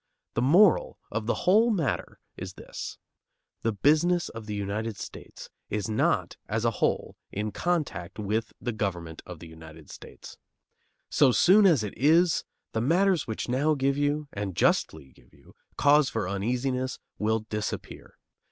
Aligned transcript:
The 0.33 0.41
moral 0.41 0.97
of 1.11 1.27
the 1.27 1.35
whole 1.45 1.69
matter 1.69 2.17
is 2.35 2.55
this: 2.55 2.97
The 3.61 3.71
business 3.71 4.29
of 4.29 4.47
the 4.47 4.55
United 4.55 4.97
States 4.97 5.51
is 5.69 5.87
not 5.91 6.37
as 6.49 6.65
a 6.65 6.71
whole 6.81 7.15
in 7.31 7.51
contact 7.51 8.17
with 8.17 8.51
the 8.59 8.71
government 8.71 9.21
of 9.27 9.37
the 9.37 9.47
United 9.47 9.91
States. 9.91 10.37
So 11.11 11.31
soon 11.31 11.67
as 11.67 11.83
it 11.83 11.93
is, 11.95 12.43
the 12.71 12.81
matters 12.81 13.27
which 13.27 13.47
now 13.47 13.75
give 13.75 13.95
you, 13.95 14.27
and 14.33 14.55
justly 14.55 15.11
give 15.15 15.35
you, 15.35 15.53
cause 15.77 16.09
for 16.09 16.27
uneasiness 16.27 16.97
will 17.19 17.41
disappear. 17.51 18.17